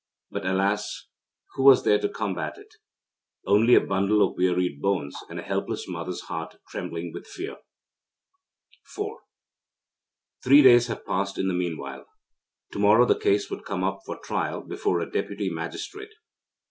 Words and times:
But, 0.31 0.47
alas, 0.47 1.09
who 1.53 1.63
was 1.63 1.83
there 1.83 1.99
to 1.99 2.09
combat 2.09 2.57
it? 2.57 2.73
Only 3.45 3.75
a 3.75 3.81
bundle 3.85 4.27
of 4.27 4.35
wearied 4.35 4.81
bones 4.81 5.15
and 5.29 5.39
a 5.39 5.43
helpless 5.43 5.87
mother's 5.87 6.21
heart 6.21 6.55
trembling 6.69 7.13
with 7.13 7.27
fear. 7.27 7.57
IV 8.99 9.05
Three 10.43 10.63
days 10.63 10.87
have 10.87 11.05
passed 11.05 11.37
in 11.37 11.47
the 11.47 11.53
meanwhile. 11.53 12.07
To 12.73 12.79
morrow 12.79 13.05
the 13.05 13.13
case 13.13 13.51
would 13.51 13.63
come 13.63 13.83
up 13.83 13.99
for 14.03 14.17
trial 14.17 14.61
before 14.61 15.01
a 15.01 15.11
Deputy 15.11 15.51
Magistrate. 15.51 16.15